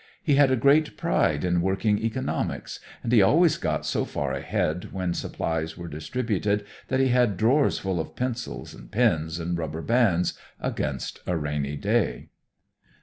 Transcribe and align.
He 0.23 0.33
had 0.33 0.49
a 0.49 0.55
great 0.55 0.97
pride 0.97 1.45
in 1.45 1.61
working 1.61 1.99
economics, 1.99 2.79
and 3.03 3.11
he 3.11 3.21
always 3.21 3.57
got 3.57 3.85
so 3.85 4.03
far 4.03 4.33
ahead 4.33 4.91
when 4.91 5.13
supplies 5.13 5.77
were 5.77 5.87
distributed 5.87 6.65
that 6.87 6.99
he 6.99 7.09
had 7.09 7.37
drawers 7.37 7.77
full 7.77 7.99
of 7.99 8.15
pencils 8.15 8.73
and 8.73 8.91
pens 8.91 9.37
and 9.37 9.55
rubber 9.55 9.83
bands 9.83 10.33
against 10.59 11.19
a 11.27 11.37
rainy 11.37 11.75
day. 11.75 12.29